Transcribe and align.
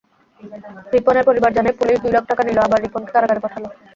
রিপনের 0.93 1.27
পরিবার 1.29 1.51
জানায়, 1.53 1.77
পুলিশ 1.79 1.97
দুই 2.03 2.13
লাখ 2.13 2.23
টাকা 2.27 2.43
নিল, 2.43 2.57
আবার 2.59 2.79
রিপনকে 2.81 3.11
কারাগারে 3.13 3.43
পাঠাল। 3.43 3.63